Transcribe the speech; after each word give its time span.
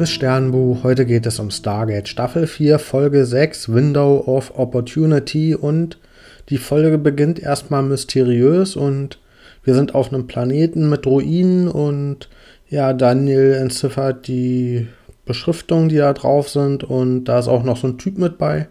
Liebes 0.00 0.12
Sternbuch, 0.12 0.82
heute 0.82 1.04
geht 1.04 1.26
es 1.26 1.38
um 1.40 1.50
Stargate 1.50 2.08
Staffel 2.08 2.46
4, 2.46 2.78
Folge 2.78 3.26
6, 3.26 3.70
Window 3.70 4.24
of 4.26 4.50
Opportunity. 4.56 5.54
Und 5.54 5.98
die 6.48 6.56
Folge 6.56 6.96
beginnt 6.96 7.38
erstmal 7.38 7.82
mysteriös 7.82 8.76
und 8.76 9.18
wir 9.62 9.74
sind 9.74 9.94
auf 9.94 10.10
einem 10.10 10.26
Planeten 10.26 10.88
mit 10.88 11.06
Ruinen. 11.06 11.68
Und 11.68 12.30
ja, 12.70 12.94
Daniel 12.94 13.52
entziffert 13.52 14.26
die 14.26 14.88
Beschriftungen, 15.26 15.90
die 15.90 15.98
da 15.98 16.14
drauf 16.14 16.48
sind. 16.48 16.82
Und 16.82 17.24
da 17.24 17.38
ist 17.38 17.48
auch 17.48 17.62
noch 17.62 17.76
so 17.76 17.88
ein 17.88 17.98
Typ 17.98 18.16
mit 18.16 18.38
bei. 18.38 18.68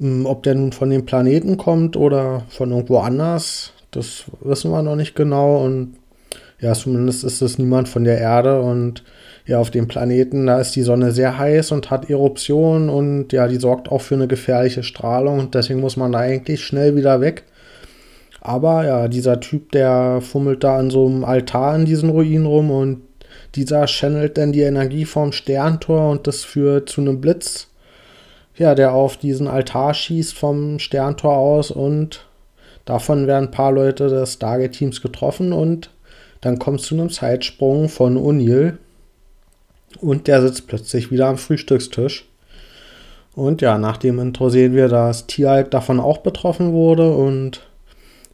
Hm, 0.00 0.26
ob 0.26 0.42
der 0.42 0.56
nun 0.56 0.72
von 0.72 0.90
dem 0.90 1.06
Planeten 1.06 1.56
kommt 1.56 1.96
oder 1.96 2.42
von 2.48 2.72
irgendwo 2.72 2.98
anders, 2.98 3.74
das 3.92 4.24
wissen 4.40 4.72
wir 4.72 4.82
noch 4.82 4.96
nicht 4.96 5.14
genau. 5.14 5.64
Und 5.64 5.99
ja, 6.60 6.74
zumindest 6.74 7.24
ist 7.24 7.40
es 7.40 7.58
niemand 7.58 7.88
von 7.88 8.04
der 8.04 8.18
Erde 8.18 8.60
und 8.60 9.02
ja, 9.46 9.58
auf 9.58 9.70
dem 9.70 9.88
Planeten, 9.88 10.46
da 10.46 10.60
ist 10.60 10.76
die 10.76 10.82
Sonne 10.82 11.12
sehr 11.12 11.38
heiß 11.38 11.72
und 11.72 11.90
hat 11.90 12.10
Eruption 12.10 12.88
und 12.88 13.32
ja, 13.32 13.48
die 13.48 13.56
sorgt 13.56 13.90
auch 13.90 14.02
für 14.02 14.14
eine 14.14 14.28
gefährliche 14.28 14.82
Strahlung 14.82 15.38
und 15.38 15.54
deswegen 15.54 15.80
muss 15.80 15.96
man 15.96 16.12
da 16.12 16.18
eigentlich 16.18 16.62
schnell 16.64 16.96
wieder 16.96 17.20
weg. 17.20 17.44
Aber 18.40 18.86
ja, 18.86 19.08
dieser 19.08 19.40
Typ, 19.40 19.72
der 19.72 20.20
fummelt 20.20 20.62
da 20.64 20.78
an 20.78 20.90
so 20.90 21.06
einem 21.06 21.24
Altar 21.24 21.76
in 21.76 21.84
diesen 21.84 22.10
Ruinen 22.10 22.46
rum 22.46 22.70
und 22.70 23.02
dieser 23.54 23.86
channelt 23.86 24.38
dann 24.38 24.52
die 24.52 24.62
Energie 24.62 25.04
vom 25.04 25.32
Sterntor 25.32 26.10
und 26.10 26.26
das 26.26 26.44
führt 26.44 26.88
zu 26.88 27.00
einem 27.00 27.20
Blitz, 27.20 27.68
ja, 28.56 28.74
der 28.74 28.92
auf 28.92 29.16
diesen 29.16 29.48
Altar 29.48 29.94
schießt 29.94 30.36
vom 30.36 30.78
Sterntor 30.78 31.36
aus 31.36 31.70
und 31.70 32.26
davon 32.84 33.26
werden 33.26 33.46
ein 33.46 33.50
paar 33.50 33.72
Leute 33.72 34.08
des 34.08 34.34
Stargate-Teams 34.34 35.00
getroffen 35.00 35.52
und 35.52 35.90
dann 36.40 36.58
kommt 36.58 36.80
es 36.80 36.86
zu 36.86 36.94
einem 36.94 37.10
Zeitsprung 37.10 37.88
von 37.88 38.16
O'Neill 38.16 38.78
und 40.00 40.26
der 40.26 40.42
sitzt 40.42 40.66
plötzlich 40.66 41.10
wieder 41.10 41.26
am 41.26 41.38
Frühstückstisch. 41.38 42.26
Und 43.34 43.62
ja, 43.62 43.78
nach 43.78 43.96
dem 43.96 44.18
Intro 44.18 44.48
sehen 44.48 44.74
wir, 44.74 44.88
dass 44.88 45.26
Tialk 45.26 45.70
davon 45.70 46.00
auch 46.00 46.18
betroffen 46.18 46.72
wurde 46.72 47.14
und 47.14 47.60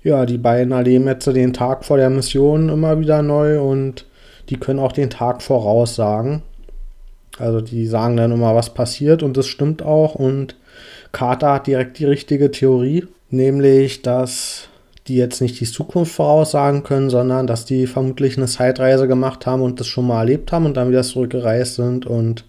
ja, 0.02 0.24
die 0.24 0.38
beiden 0.38 0.72
erleben 0.72 1.06
jetzt 1.06 1.26
den 1.26 1.52
Tag 1.52 1.84
vor 1.84 1.96
der 1.96 2.10
Mission 2.10 2.68
immer 2.68 2.98
wieder 3.00 3.22
neu 3.22 3.60
und 3.60 4.06
die 4.48 4.56
können 4.56 4.78
auch 4.78 4.92
den 4.92 5.10
Tag 5.10 5.42
voraussagen. 5.42 6.42
Also 7.38 7.60
die 7.60 7.86
sagen 7.86 8.16
dann 8.16 8.32
immer, 8.32 8.54
was 8.54 8.72
passiert 8.72 9.22
und 9.22 9.36
das 9.36 9.46
stimmt 9.46 9.82
auch 9.82 10.14
und 10.14 10.56
Carter 11.12 11.54
hat 11.54 11.66
direkt 11.66 11.98
die 11.98 12.04
richtige 12.04 12.50
Theorie, 12.50 13.06
nämlich 13.30 14.02
dass 14.02 14.68
die 15.08 15.16
jetzt 15.16 15.40
nicht 15.40 15.60
die 15.60 15.66
Zukunft 15.66 16.12
voraussagen 16.12 16.82
können, 16.82 17.10
sondern 17.10 17.46
dass 17.46 17.64
die 17.64 17.86
vermutlich 17.86 18.36
eine 18.36 18.46
Zeitreise 18.46 19.08
gemacht 19.08 19.46
haben 19.46 19.62
und 19.62 19.80
das 19.80 19.86
schon 19.86 20.06
mal 20.06 20.20
erlebt 20.20 20.52
haben 20.52 20.66
und 20.66 20.76
dann 20.76 20.88
wieder 20.88 21.02
zurückgereist 21.02 21.76
sind. 21.76 22.06
Und 22.06 22.44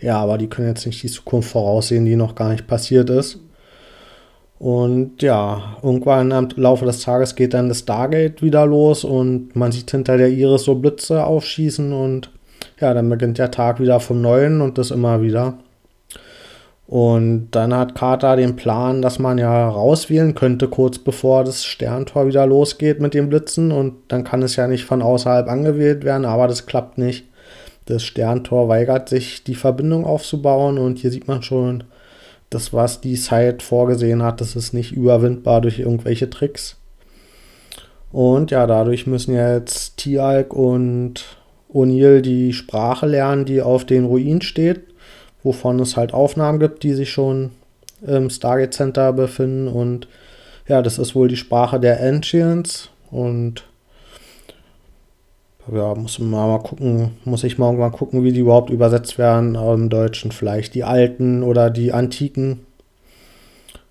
ja, 0.00 0.18
aber 0.18 0.38
die 0.38 0.48
können 0.48 0.68
jetzt 0.68 0.86
nicht 0.86 1.02
die 1.02 1.08
Zukunft 1.08 1.50
voraussehen, 1.50 2.04
die 2.04 2.16
noch 2.16 2.34
gar 2.34 2.50
nicht 2.50 2.66
passiert 2.66 3.10
ist. 3.10 3.38
Und 4.58 5.22
ja, 5.22 5.76
irgendwann 5.82 6.30
im 6.30 6.48
Laufe 6.54 6.84
des 6.84 7.00
Tages 7.00 7.34
geht 7.34 7.52
dann 7.52 7.68
das 7.68 7.80
Stargate 7.80 8.42
wieder 8.42 8.64
los 8.64 9.02
und 9.02 9.56
man 9.56 9.72
sieht 9.72 9.90
hinter 9.90 10.16
der 10.16 10.28
Iris 10.28 10.62
so 10.62 10.76
Blitze 10.76 11.24
aufschießen 11.24 11.92
und 11.92 12.30
ja, 12.80 12.94
dann 12.94 13.08
beginnt 13.08 13.38
der 13.38 13.50
Tag 13.50 13.80
wieder 13.80 13.98
vom 13.98 14.20
Neuen 14.20 14.60
und 14.60 14.78
das 14.78 14.92
immer 14.92 15.20
wieder. 15.20 15.58
Und 16.92 17.52
dann 17.52 17.72
hat 17.74 17.94
Carter 17.94 18.36
den 18.36 18.54
Plan, 18.54 19.00
dass 19.00 19.18
man 19.18 19.38
ja 19.38 19.66
rauswählen 19.66 20.34
könnte, 20.34 20.68
kurz 20.68 20.98
bevor 20.98 21.42
das 21.42 21.64
Sterntor 21.64 22.26
wieder 22.26 22.46
losgeht 22.46 23.00
mit 23.00 23.14
den 23.14 23.30
Blitzen. 23.30 23.72
Und 23.72 23.94
dann 24.08 24.24
kann 24.24 24.42
es 24.42 24.56
ja 24.56 24.68
nicht 24.68 24.84
von 24.84 25.00
außerhalb 25.00 25.48
angewählt 25.48 26.04
werden, 26.04 26.26
aber 26.26 26.48
das 26.48 26.66
klappt 26.66 26.98
nicht. 26.98 27.24
Das 27.86 28.02
Sterntor 28.02 28.68
weigert 28.68 29.08
sich, 29.08 29.42
die 29.42 29.54
Verbindung 29.54 30.04
aufzubauen. 30.04 30.76
Und 30.76 30.98
hier 30.98 31.10
sieht 31.10 31.28
man 31.28 31.42
schon, 31.42 31.84
das, 32.50 32.74
was 32.74 33.00
die 33.00 33.16
Site 33.16 33.64
vorgesehen 33.64 34.22
hat, 34.22 34.42
das 34.42 34.54
ist 34.54 34.74
nicht 34.74 34.92
überwindbar 34.92 35.62
durch 35.62 35.78
irgendwelche 35.78 36.28
Tricks. 36.28 36.76
Und 38.10 38.50
ja, 38.50 38.66
dadurch 38.66 39.06
müssen 39.06 39.34
jetzt 39.34 39.96
Tialk 39.96 40.52
und 40.52 41.24
O'Neill 41.72 42.20
die 42.20 42.52
Sprache 42.52 43.06
lernen, 43.06 43.46
die 43.46 43.62
auf 43.62 43.86
den 43.86 44.04
Ruinen 44.04 44.42
steht 44.42 44.92
wovon 45.42 45.80
es 45.80 45.96
halt 45.96 46.14
Aufnahmen 46.14 46.58
gibt, 46.58 46.82
die 46.82 46.94
sich 46.94 47.10
schon 47.10 47.50
im 48.06 48.30
Stargate 48.30 48.74
Center 48.74 49.12
befinden. 49.12 49.68
Und 49.68 50.08
ja, 50.68 50.82
das 50.82 50.98
ist 50.98 51.14
wohl 51.14 51.28
die 51.28 51.36
Sprache 51.36 51.80
der 51.80 52.00
Ancients. 52.00 52.90
Und 53.10 53.64
ja, 55.72 55.94
muss 55.94 56.18
man 56.18 56.30
mal 56.30 56.58
gucken, 56.58 57.12
muss 57.24 57.44
ich 57.44 57.58
mal 57.58 57.90
gucken, 57.90 58.24
wie 58.24 58.32
die 58.32 58.40
überhaupt 58.40 58.70
übersetzt 58.70 59.18
werden 59.18 59.54
im 59.54 59.88
Deutschen. 59.90 60.32
Vielleicht 60.32 60.74
die 60.74 60.84
alten 60.84 61.42
oder 61.42 61.70
die 61.70 61.92
antiken. 61.92 62.60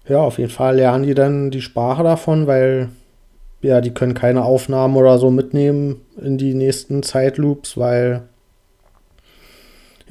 Ja, 0.08 0.20
auf 0.20 0.40
jeden 0.40 0.52
Fall 0.52 0.76
lernen 0.76 1.06
die 1.06 1.14
dann 1.14 1.52
die 1.52 1.62
Sprache 1.62 2.04
davon, 2.04 2.48
weil 2.48 2.90
ja, 3.62 3.80
die 3.80 3.92
können 3.92 4.16
keine 4.16 4.44
Aufnahmen 4.44 4.98
oder 4.98 5.20
so 5.20 5.30
mitnehmen 5.30 6.02
in 6.20 6.38
die 6.38 6.54
nächsten 6.54 7.04
Zeitloops, 7.04 7.78
weil 7.78 8.24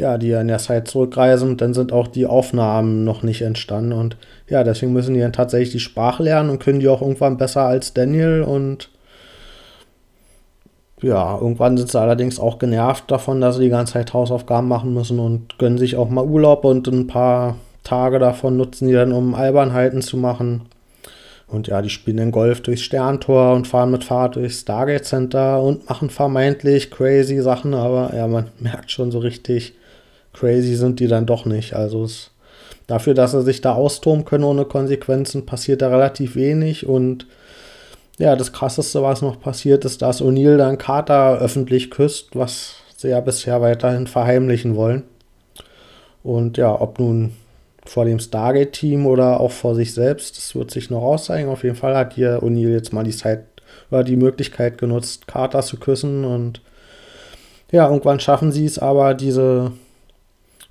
ja, 0.00 0.16
die 0.16 0.30
in 0.30 0.48
der 0.48 0.58
Zeit 0.58 0.88
zurückreisen 0.88 1.58
dann 1.58 1.74
sind 1.74 1.92
auch 1.92 2.08
die 2.08 2.26
Aufnahmen 2.26 3.04
noch 3.04 3.22
nicht 3.22 3.42
entstanden. 3.42 3.92
Und 3.92 4.16
ja, 4.48 4.64
deswegen 4.64 4.94
müssen 4.94 5.14
die 5.14 5.20
dann 5.20 5.34
tatsächlich 5.34 5.72
die 5.72 5.80
Sprache 5.80 6.22
lernen 6.22 6.48
und 6.48 6.58
können 6.58 6.80
die 6.80 6.88
auch 6.88 7.02
irgendwann 7.02 7.36
besser 7.36 7.62
als 7.62 7.92
Daniel. 7.92 8.42
Und 8.42 8.88
ja, 11.02 11.36
irgendwann 11.38 11.76
sind 11.76 11.90
sie 11.90 12.00
allerdings 12.00 12.40
auch 12.40 12.58
genervt 12.58 13.10
davon, 13.10 13.42
dass 13.42 13.56
sie 13.56 13.64
die 13.64 13.70
ganze 13.70 13.92
Zeit 13.94 14.14
Hausaufgaben 14.14 14.68
machen 14.68 14.94
müssen 14.94 15.18
und 15.18 15.58
gönnen 15.58 15.78
sich 15.78 15.96
auch 15.96 16.08
mal 16.08 16.24
Urlaub 16.24 16.64
und 16.64 16.88
ein 16.88 17.06
paar 17.06 17.56
Tage 17.84 18.18
davon 18.18 18.56
nutzen 18.56 18.88
die 18.88 18.94
dann, 18.94 19.12
um 19.12 19.34
Albernheiten 19.34 20.00
zu 20.00 20.16
machen. 20.16 20.62
Und 21.46 21.66
ja, 21.66 21.82
die 21.82 21.90
spielen 21.90 22.16
den 22.16 22.30
Golf 22.30 22.62
durchs 22.62 22.82
Sterntor 22.82 23.54
und 23.54 23.66
fahren 23.66 23.90
mit 23.90 24.04
Fahrrad 24.04 24.36
durchs 24.36 24.60
Stargate 24.60 25.04
Center 25.04 25.60
und 25.62 25.88
machen 25.90 26.08
vermeintlich 26.08 26.90
crazy 26.90 27.40
Sachen, 27.40 27.74
aber 27.74 28.14
ja, 28.14 28.26
man 28.28 28.46
merkt 28.60 28.90
schon 28.90 29.10
so 29.10 29.18
richtig, 29.18 29.74
crazy 30.32 30.74
sind 30.74 31.00
die 31.00 31.08
dann 31.08 31.26
doch 31.26 31.44
nicht. 31.44 31.74
Also 31.74 32.04
es, 32.04 32.30
dafür, 32.86 33.14
dass 33.14 33.32
sie 33.32 33.42
sich 33.42 33.60
da 33.60 33.74
austoben 33.74 34.24
können 34.24 34.44
ohne 34.44 34.64
Konsequenzen, 34.64 35.46
passiert 35.46 35.82
da 35.82 35.88
relativ 35.88 36.36
wenig. 36.36 36.86
Und 36.86 37.26
ja, 38.18 38.36
das 38.36 38.52
krasseste, 38.52 39.02
was 39.02 39.22
noch 39.22 39.40
passiert, 39.40 39.84
ist, 39.84 40.02
dass 40.02 40.22
O'Neill 40.22 40.56
dann 40.56 40.78
Carter 40.78 41.38
öffentlich 41.38 41.90
küsst, 41.90 42.36
was 42.36 42.74
sie 42.96 43.08
ja 43.08 43.20
bisher 43.20 43.60
weiterhin 43.60 44.06
verheimlichen 44.06 44.76
wollen. 44.76 45.04
Und 46.22 46.58
ja, 46.58 46.78
ob 46.78 46.98
nun 46.98 47.32
vor 47.86 48.04
dem 48.04 48.20
Stargate-Team 48.20 49.06
oder 49.06 49.40
auch 49.40 49.52
vor 49.52 49.74
sich 49.74 49.94
selbst, 49.94 50.36
das 50.36 50.54
wird 50.54 50.70
sich 50.70 50.90
noch 50.90 51.02
auszeigen. 51.02 51.50
Auf 51.50 51.64
jeden 51.64 51.76
Fall 51.76 51.96
hat 51.96 52.12
hier 52.12 52.42
O'Neill 52.42 52.72
jetzt 52.72 52.92
mal 52.92 53.04
die 53.04 53.16
Zeit 53.16 53.44
oder 53.90 54.04
die 54.04 54.16
Möglichkeit 54.16 54.78
genutzt, 54.78 55.26
Carter 55.26 55.62
zu 55.62 55.78
küssen 55.78 56.24
und 56.24 56.60
ja, 57.72 57.88
irgendwann 57.88 58.20
schaffen 58.20 58.52
sie 58.52 58.64
es 58.64 58.78
aber, 58.78 59.14
diese 59.14 59.72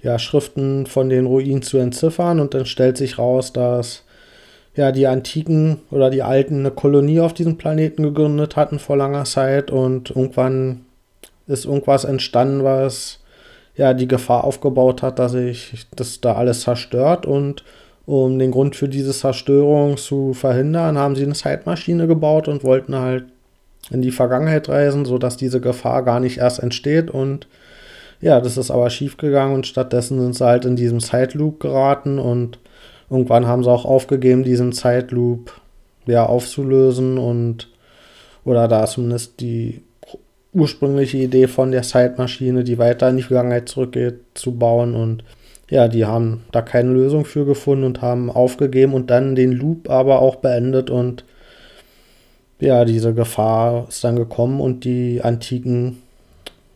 ja, 0.01 0.17
Schriften 0.17 0.85
von 0.85 1.09
den 1.09 1.25
Ruinen 1.25 1.61
zu 1.61 1.77
entziffern 1.77 2.39
und 2.39 2.53
dann 2.53 2.65
stellt 2.65 2.97
sich 2.97 3.17
raus, 3.17 3.53
dass 3.53 4.03
ja 4.75 4.91
die 4.91 5.07
Antiken 5.07 5.81
oder 5.91 6.09
die 6.09 6.23
Alten 6.23 6.59
eine 6.59 6.71
Kolonie 6.71 7.19
auf 7.19 7.33
diesem 7.33 7.57
Planeten 7.57 8.03
gegründet 8.03 8.55
hatten 8.55 8.79
vor 8.79 8.97
langer 8.97 9.25
Zeit 9.25 9.71
und 9.71 10.11
irgendwann 10.11 10.85
ist 11.47 11.65
irgendwas 11.65 12.05
entstanden, 12.05 12.63
was 12.63 13.19
ja 13.75 13.93
die 13.93 14.07
Gefahr 14.07 14.43
aufgebaut 14.43 15.01
hat, 15.01 15.19
dass 15.19 15.33
sich 15.33 15.87
das 15.95 16.21
da 16.21 16.35
alles 16.35 16.61
zerstört 16.61 17.25
und 17.25 17.63
um 18.05 18.39
den 18.39 18.51
Grund 18.51 18.75
für 18.75 18.89
diese 18.89 19.11
Zerstörung 19.11 19.97
zu 19.97 20.33
verhindern, 20.33 20.97
haben 20.97 21.15
sie 21.15 21.23
eine 21.23 21.35
Zeitmaschine 21.35 22.07
gebaut 22.07 22.47
und 22.47 22.63
wollten 22.63 22.95
halt 22.95 23.25
in 23.91 24.01
die 24.01 24.11
Vergangenheit 24.11 24.67
reisen, 24.67 25.05
sodass 25.05 25.37
diese 25.37 25.61
Gefahr 25.61 26.03
gar 26.03 26.19
nicht 26.19 26.39
erst 26.39 26.59
entsteht 26.59 27.11
und 27.11 27.47
ja, 28.21 28.41
das 28.41 28.57
ist 28.57 28.71
aber 28.71 28.89
schief 28.89 29.17
gegangen 29.17 29.53
und 29.53 29.67
stattdessen 29.67 30.19
sind 30.19 30.35
sie 30.35 30.45
halt 30.45 30.65
in 30.65 30.75
diesem 30.75 30.99
Zeitloop 30.99 31.59
geraten 31.59 32.19
und 32.19 32.59
irgendwann 33.09 33.47
haben 33.47 33.63
sie 33.63 33.71
auch 33.71 33.85
aufgegeben, 33.85 34.43
diesen 34.43 34.73
Zeitloop 34.73 35.53
ja 36.05 36.25
aufzulösen 36.25 37.17
und 37.17 37.69
oder 38.43 38.67
da 38.67 38.85
zumindest 38.85 39.39
die 39.39 39.81
ursprüngliche 40.53 41.17
Idee 41.17 41.47
von 41.47 41.71
der 41.71 41.83
Zeitmaschine, 41.83 42.63
die 42.63 42.77
weiter 42.77 43.09
in 43.09 43.17
die 43.17 43.23
Vergangenheit 43.23 43.69
zurückgeht, 43.69 44.21
zu 44.33 44.53
bauen 44.53 44.95
und 44.95 45.23
ja, 45.69 45.87
die 45.87 46.05
haben 46.05 46.45
da 46.51 46.61
keine 46.61 46.91
Lösung 46.91 47.25
für 47.25 47.45
gefunden 47.45 47.83
und 47.83 48.01
haben 48.01 48.31
aufgegeben 48.31 48.93
und 48.93 49.11
dann 49.11 49.35
den 49.35 49.51
Loop 49.51 49.89
aber 49.89 50.19
auch 50.19 50.37
beendet 50.37 50.89
und 50.89 51.23
ja, 52.59 52.83
diese 52.85 53.13
Gefahr 53.13 53.85
ist 53.87 54.03
dann 54.03 54.15
gekommen 54.15 54.59
und 54.59 54.83
die 54.83 55.21
antiken 55.23 56.01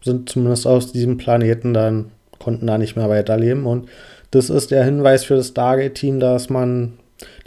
sind 0.03 0.29
zumindest 0.29 0.67
aus 0.67 0.91
diesem 0.91 1.17
Planeten 1.17 1.73
dann, 1.73 2.11
konnten 2.39 2.67
da 2.67 2.77
nicht 2.77 2.95
mehr 2.95 3.09
weiterleben. 3.09 3.65
Und 3.65 3.89
das 4.31 4.49
ist 4.49 4.71
der 4.71 4.83
Hinweis 4.83 5.23
für 5.23 5.35
das 5.35 5.49
Stargate-Team, 5.49 6.19
dass 6.19 6.49
man 6.49 6.93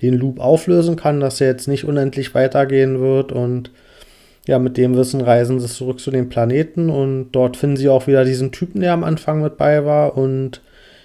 den 0.01 0.15
Loop 0.15 0.41
auflösen 0.41 0.97
kann, 0.97 1.21
dass 1.21 1.41
er 1.41 1.49
jetzt 1.49 1.69
nicht 1.69 1.85
unendlich 1.85 2.35
weitergehen 2.35 3.01
wird. 3.01 3.33
Und 3.33 3.71
ja, 4.47 4.59
mit 4.59 4.77
dem 4.77 4.97
Wissen 4.97 5.21
reisen 5.21 5.61
sie 5.61 5.67
zurück 5.67 6.01
zu 6.01 6.11
den 6.11 6.29
Planeten 6.29 6.89
und 6.89 7.33
dort 7.33 7.57
finden 7.57 7.77
sie 7.77 7.89
auch 7.89 8.07
wieder 8.07 8.25
diesen 8.25 8.53
Typen, 8.53 8.81
der 8.81 8.93
am 8.93 9.05
Anfang 9.05 9.43
mit 9.43 9.57
bei 9.57 9.85
war. 9.85 10.17
Und 10.17 10.63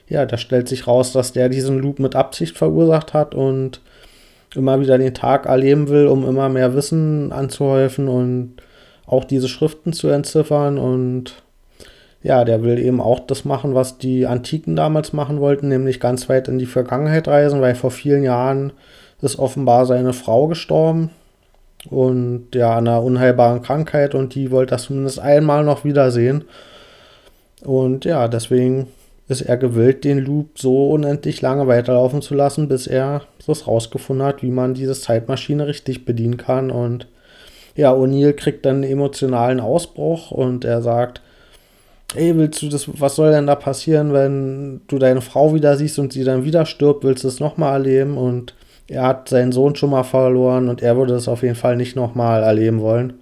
ja, 0.08 0.26
da 0.26 0.38
stellt 0.38 0.68
sich 0.68 0.88
raus, 0.88 1.12
dass 1.12 1.34
der 1.34 1.50
diesen 1.50 1.80
Loop 1.80 2.00
mit 2.00 2.16
Absicht 2.16 2.58
verursacht 2.58 3.14
hat 3.14 3.34
und 3.34 3.82
immer 4.56 4.80
wieder 4.80 4.98
den 4.98 5.14
Tag 5.14 5.46
erleben 5.46 5.88
will, 5.90 6.08
um 6.08 6.28
immer 6.28 6.50
mehr 6.50 6.76
Wissen 6.76 7.32
anzuhäufen 7.32 8.08
und 8.08 8.56
auch 9.12 9.24
diese 9.24 9.48
Schriften 9.48 9.94
zu 9.94 10.08
entziffern. 10.08 10.80
Und 10.80 11.44
ja, 12.24 12.44
der 12.44 12.64
will 12.64 12.80
eben 12.80 13.02
auch 13.02 13.20
das 13.20 13.46
machen, 13.46 13.76
was 13.76 13.98
die 13.98 14.26
Antiken 14.26 14.76
damals 14.76 15.14
machen 15.14 15.40
wollten, 15.40 15.68
nämlich 15.68 16.00
ganz 16.00 16.30
weit 16.30 16.48
in 16.48 16.58
die 16.58 16.66
Vergangenheit 16.66 17.28
reisen, 17.28 17.62
weil 17.62 17.76
vor 17.76 17.92
vielen 17.92 18.24
Jahren 18.24 18.74
ist 19.22 19.38
offenbar 19.38 19.86
seine 19.86 20.14
Frau 20.14 20.48
gestorben 20.48 21.12
und 21.90 22.50
ja, 22.54 22.76
an 22.76 22.88
einer 22.88 23.04
unheilbaren 23.04 23.62
Krankheit 23.62 24.14
und 24.14 24.36
die 24.36 24.52
wollte 24.52 24.72
das 24.72 24.84
zumindest 24.84 25.20
einmal 25.20 25.64
noch 25.64 25.84
wiedersehen. 25.84 26.46
Und 27.64 28.06
ja, 28.06 28.28
deswegen 28.28 28.88
ist 29.28 29.42
er 29.42 29.58
gewillt, 29.58 30.04
den 30.04 30.20
Loop 30.20 30.60
so 30.60 30.90
unendlich 30.90 31.42
lange 31.42 31.68
weiterlaufen 31.68 32.22
zu 32.22 32.36
lassen, 32.36 32.68
bis 32.68 32.88
er 32.88 33.22
das 33.46 33.68
rausgefunden 33.68 34.26
hat, 34.26 34.44
wie 34.44 34.52
man 34.52 34.74
diese 34.74 34.94
Zeitmaschine 34.94 35.68
richtig 35.68 36.06
bedienen 36.06 36.38
kann. 36.38 36.70
Und 36.70 37.08
ja, 37.76 37.94
O'Neill 37.94 38.34
kriegt 38.34 38.66
dann 38.66 38.78
einen 38.78 38.92
emotionalen 38.92 39.60
Ausbruch 39.60 40.32
und 40.32 40.66
er 40.66 40.82
sagt, 40.82 41.22
ey, 42.16 42.36
willst 42.38 42.62
du 42.62 42.70
das, 42.70 42.90
was 43.00 43.16
soll 43.16 43.32
denn 43.32 43.48
da 43.48 43.56
passieren, 43.56 44.14
wenn 44.14 44.82
du 44.88 45.00
deine 45.00 45.22
Frau 45.22 45.54
wieder 45.54 45.78
siehst 45.78 46.00
und 46.00 46.14
sie 46.14 46.24
dann 46.24 46.44
wieder 46.44 46.66
stirbt, 46.66 47.04
willst 47.04 47.24
du 47.24 47.28
es 47.28 47.40
nochmal 47.40 47.74
erleben? 47.74 48.18
Und 48.18 48.54
er 48.88 49.04
hat 49.04 49.30
seinen 49.30 49.52
Sohn 49.52 49.76
schon 49.76 49.92
mal 49.92 50.04
verloren 50.04 50.68
und 50.68 50.82
er 50.82 50.98
würde 50.98 51.14
es 51.14 51.28
auf 51.28 51.44
jeden 51.44 51.56
Fall 51.56 51.78
nicht 51.78 51.96
nochmal 51.96 52.44
erleben 52.44 52.82
wollen. 52.82 53.14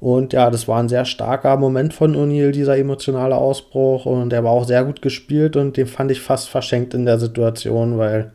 Und 0.00 0.32
ja, 0.32 0.50
das 0.50 0.66
war 0.66 0.80
ein 0.80 0.88
sehr 0.88 1.04
starker 1.04 1.56
Moment 1.58 1.92
von 1.92 2.16
O'Neill, 2.16 2.52
dieser 2.52 2.78
emotionale 2.78 3.36
Ausbruch. 3.36 4.06
Und 4.06 4.32
er 4.32 4.44
war 4.44 4.52
auch 4.52 4.66
sehr 4.66 4.84
gut 4.84 5.02
gespielt 5.02 5.56
und 5.56 5.76
den 5.76 5.86
fand 5.86 6.10
ich 6.10 6.20
fast 6.20 6.48
verschenkt 6.48 6.94
in 6.94 7.04
der 7.04 7.18
Situation, 7.18 7.98
weil 7.98 8.32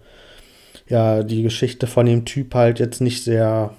ja 0.88 1.24
die 1.24 1.42
Geschichte 1.42 1.88
von 1.88 2.06
dem 2.06 2.26
Typ 2.26 2.54
halt 2.54 2.80
jetzt 2.80 3.02
nicht 3.02 3.24
sehr 3.24 3.72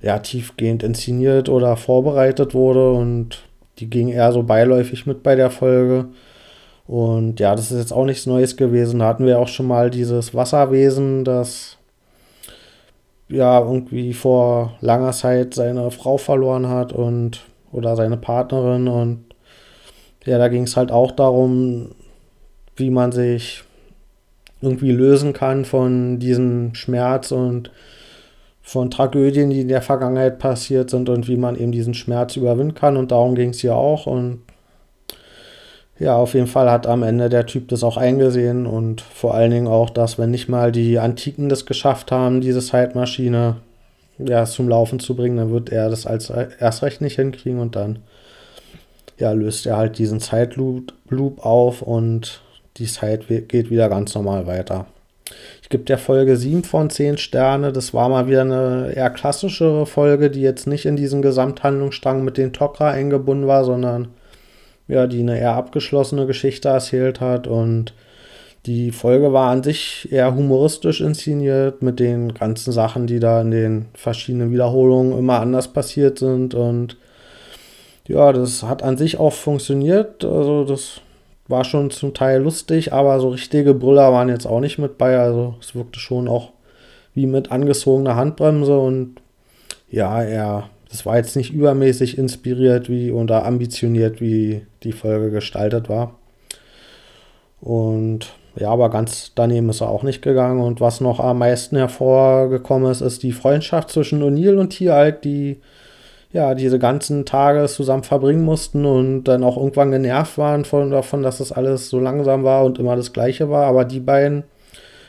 ja, 0.00 0.18
tiefgehend 0.18 0.82
inszeniert 0.82 1.48
oder 1.48 1.76
vorbereitet 1.76 2.54
wurde 2.54 2.92
und 2.92 3.42
die 3.78 3.90
ging 3.90 4.08
eher 4.08 4.32
so 4.32 4.42
beiläufig 4.42 5.06
mit 5.06 5.22
bei 5.22 5.34
der 5.34 5.50
Folge. 5.50 6.06
Und 6.86 7.38
ja, 7.38 7.54
das 7.54 7.70
ist 7.70 7.78
jetzt 7.78 7.92
auch 7.92 8.04
nichts 8.04 8.26
Neues 8.26 8.56
gewesen. 8.56 9.00
Da 9.00 9.06
hatten 9.06 9.26
wir 9.26 9.38
auch 9.38 9.48
schon 9.48 9.66
mal 9.66 9.90
dieses 9.90 10.34
Wasserwesen, 10.34 11.24
das 11.24 11.76
ja 13.28 13.60
irgendwie 13.60 14.14
vor 14.14 14.74
langer 14.80 15.12
Zeit 15.12 15.54
seine 15.54 15.90
Frau 15.90 16.16
verloren 16.16 16.68
hat 16.68 16.92
und 16.92 17.42
oder 17.72 17.94
seine 17.94 18.16
Partnerin. 18.16 18.88
Und 18.88 19.24
ja, 20.24 20.38
da 20.38 20.48
ging 20.48 20.62
es 20.62 20.76
halt 20.76 20.90
auch 20.90 21.12
darum, 21.12 21.90
wie 22.76 22.90
man 22.90 23.12
sich 23.12 23.64
irgendwie 24.60 24.92
lösen 24.92 25.34
kann 25.34 25.64
von 25.64 26.18
diesem 26.18 26.74
Schmerz 26.74 27.32
und 27.32 27.70
von 28.68 28.90
Tragödien, 28.90 29.48
die 29.48 29.62
in 29.62 29.68
der 29.68 29.80
Vergangenheit 29.80 30.38
passiert 30.38 30.90
sind 30.90 31.08
und 31.08 31.26
wie 31.26 31.38
man 31.38 31.56
eben 31.56 31.72
diesen 31.72 31.94
Schmerz 31.94 32.36
überwinden 32.36 32.74
kann. 32.74 32.98
Und 32.98 33.12
darum 33.12 33.34
ging 33.34 33.48
es 33.48 33.60
hier 33.60 33.74
auch. 33.74 34.06
Und 34.06 34.42
ja, 35.98 36.14
auf 36.16 36.34
jeden 36.34 36.48
Fall 36.48 36.70
hat 36.70 36.86
am 36.86 37.02
Ende 37.02 37.30
der 37.30 37.46
Typ 37.46 37.68
das 37.68 37.82
auch 37.82 37.96
eingesehen 37.96 38.66
und 38.66 39.00
vor 39.00 39.32
allen 39.34 39.52
Dingen 39.52 39.68
auch, 39.68 39.88
dass 39.88 40.18
wenn 40.18 40.30
nicht 40.30 40.50
mal 40.50 40.70
die 40.70 40.98
Antiken 40.98 41.48
das 41.48 41.64
geschafft 41.64 42.12
haben, 42.12 42.42
diese 42.42 42.60
Zeitmaschine 42.60 43.56
ja, 44.18 44.44
zum 44.44 44.68
Laufen 44.68 45.00
zu 45.00 45.16
bringen, 45.16 45.38
dann 45.38 45.50
wird 45.50 45.70
er 45.70 45.88
das 45.88 46.06
als 46.06 46.28
erst 46.28 46.82
recht 46.82 47.00
nicht 47.00 47.16
hinkriegen 47.16 47.60
und 47.60 47.74
dann 47.74 48.00
ja, 49.16 49.32
löst 49.32 49.64
er 49.64 49.78
halt 49.78 49.96
diesen 49.96 50.20
Zeitloop 50.20 50.92
auf 51.38 51.80
und 51.80 52.42
die 52.76 52.86
Zeit 52.86 53.28
geht 53.28 53.70
wieder 53.70 53.88
ganz 53.88 54.14
normal 54.14 54.46
weiter. 54.46 54.84
Ich 55.62 55.68
gebe 55.68 55.84
der 55.84 55.98
Folge 55.98 56.36
7 56.36 56.64
von 56.64 56.90
10 56.90 57.18
Sterne. 57.18 57.72
Das 57.72 57.92
war 57.92 58.08
mal 58.08 58.26
wieder 58.26 58.42
eine 58.42 58.92
eher 58.94 59.10
klassischere 59.10 59.86
Folge, 59.86 60.30
die 60.30 60.40
jetzt 60.40 60.66
nicht 60.66 60.86
in 60.86 60.96
diesen 60.96 61.22
Gesamthandlungsstrang 61.22 62.24
mit 62.24 62.36
den 62.36 62.52
Tok'ra 62.52 62.90
eingebunden 62.90 63.46
war, 63.46 63.64
sondern 63.64 64.08
ja, 64.88 65.06
die 65.06 65.20
eine 65.20 65.38
eher 65.38 65.54
abgeschlossene 65.54 66.26
Geschichte 66.26 66.68
erzählt 66.68 67.20
hat 67.20 67.46
und 67.46 67.92
die 68.66 68.90
Folge 68.90 69.32
war 69.32 69.50
an 69.50 69.62
sich 69.62 70.08
eher 70.10 70.34
humoristisch 70.34 71.00
inszeniert 71.00 71.82
mit 71.82 72.00
den 72.00 72.34
ganzen 72.34 72.72
Sachen, 72.72 73.06
die 73.06 73.20
da 73.20 73.40
in 73.40 73.50
den 73.50 73.86
verschiedenen 73.94 74.52
Wiederholungen 74.52 75.16
immer 75.16 75.40
anders 75.40 75.68
passiert 75.68 76.18
sind 76.18 76.54
und 76.54 76.96
ja, 78.06 78.32
das 78.32 78.62
hat 78.62 78.82
an 78.82 78.96
sich 78.96 79.18
auch 79.18 79.34
funktioniert. 79.34 80.24
Also 80.24 80.64
das 80.64 81.02
war 81.48 81.64
schon 81.64 81.90
zum 81.90 82.14
Teil 82.14 82.42
lustig, 82.42 82.92
aber 82.92 83.18
so 83.20 83.30
richtige 83.30 83.74
Brüller 83.74 84.12
waren 84.12 84.28
jetzt 84.28 84.46
auch 84.46 84.60
nicht 84.60 84.78
mit 84.78 84.98
bei. 84.98 85.18
Also 85.18 85.56
es 85.60 85.74
wirkte 85.74 85.98
schon 85.98 86.28
auch 86.28 86.52
wie 87.14 87.26
mit 87.26 87.50
angezogener 87.50 88.16
Handbremse 88.16 88.78
und 88.78 89.16
ja, 89.90 90.22
er 90.22 90.70
das 90.90 91.04
war 91.04 91.16
jetzt 91.16 91.36
nicht 91.36 91.52
übermäßig 91.52 92.16
inspiriert 92.16 92.88
wie 92.88 93.12
oder 93.12 93.44
ambitioniert, 93.44 94.20
wie 94.20 94.66
die 94.82 94.92
Folge 94.92 95.30
gestaltet 95.30 95.88
war. 95.88 96.14
Und 97.60 98.32
ja, 98.56 98.70
aber 98.70 98.88
ganz 98.88 99.32
daneben 99.34 99.68
ist 99.68 99.82
er 99.82 99.90
auch 99.90 100.02
nicht 100.02 100.22
gegangen. 100.22 100.60
Und 100.60 100.80
was 100.80 101.00
noch 101.00 101.20
am 101.20 101.38
meisten 101.38 101.76
hervorgekommen 101.76 102.90
ist, 102.90 103.02
ist 103.02 103.22
die 103.22 103.32
Freundschaft 103.32 103.90
zwischen 103.90 104.22
O'Neill 104.22 104.56
und 104.56 104.70
Tieralk, 104.70 105.22
die 105.22 105.58
ja 106.32 106.54
diese 106.54 106.78
ganzen 106.78 107.24
Tage 107.24 107.66
zusammen 107.66 108.02
verbringen 108.02 108.44
mussten 108.44 108.84
und 108.84 109.24
dann 109.24 109.42
auch 109.42 109.56
irgendwann 109.56 109.90
genervt 109.90 110.38
waren 110.38 110.64
von, 110.64 110.90
davon, 110.90 111.22
dass 111.22 111.38
das 111.38 111.52
alles 111.52 111.88
so 111.88 112.00
langsam 112.00 112.44
war 112.44 112.64
und 112.64 112.78
immer 112.78 112.96
das 112.96 113.12
Gleiche 113.12 113.50
war. 113.50 113.66
Aber 113.66 113.84
die 113.84 114.00
beiden 114.00 114.44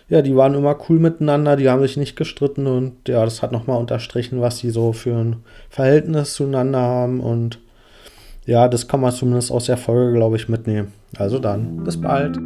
ja, 0.09 0.23
die 0.23 0.35
waren 0.35 0.55
immer 0.55 0.75
cool 0.89 0.99
miteinander, 0.99 1.55
die 1.55 1.69
haben 1.69 1.81
sich 1.81 1.95
nicht 1.95 2.15
gestritten 2.15 2.65
und 2.65 3.07
ja, 3.07 3.23
das 3.23 3.43
hat 3.43 3.51
nochmal 3.51 3.77
unterstrichen, 3.79 4.41
was 4.41 4.57
sie 4.57 4.71
so 4.71 4.91
für 4.91 5.15
ein 5.15 5.35
Verhältnis 5.69 6.33
zueinander 6.33 6.79
haben 6.79 7.19
und 7.19 7.59
ja, 8.45 8.67
das 8.67 8.87
kann 8.87 9.01
man 9.01 9.11
zumindest 9.11 9.51
aus 9.51 9.65
der 9.65 9.77
Folge, 9.77 10.13
glaube 10.13 10.35
ich, 10.35 10.49
mitnehmen. 10.49 10.91
Also 11.17 11.37
dann, 11.37 11.83
bis 11.83 12.01
bald. 12.01 12.39